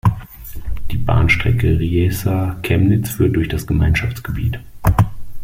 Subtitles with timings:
[0.89, 4.59] Die Bahnstrecke Riesa–Chemnitz führt durch das Gemeinschaftsgebiet.